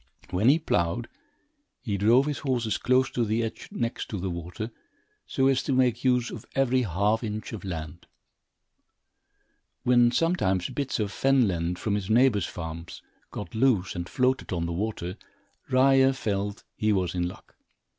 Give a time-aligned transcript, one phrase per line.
[0.31, 1.07] When he ploughed,
[1.83, 4.71] he drove his horses close to the edge next to the water,
[5.27, 8.07] so as to make use of every half inch of land.
[9.83, 14.65] When sometimes bits of fen land, from his neighbor's farms, got loose and floated on
[14.65, 15.17] the water,
[15.69, 17.55] Ryer felt he was in luck.